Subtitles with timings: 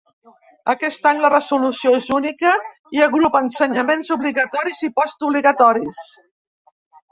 [0.73, 2.55] Aquest any la resolució és única
[2.99, 6.05] i agrupa ensenyaments obligatoris i postobligatoris.